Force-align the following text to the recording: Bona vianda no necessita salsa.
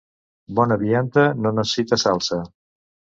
Bona 0.59 0.77
vianda 0.83 1.25
no 1.43 1.51
necessita 1.59 2.03
salsa. 2.05 2.41